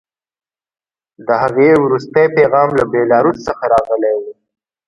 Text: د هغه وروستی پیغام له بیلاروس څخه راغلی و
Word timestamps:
د 1.27 1.29
هغه 1.41 1.67
وروستی 1.83 2.25
پیغام 2.37 2.69
له 2.77 2.83
بیلاروس 2.93 3.37
څخه 3.47 3.63
راغلی 3.73 4.13
و 4.19 4.23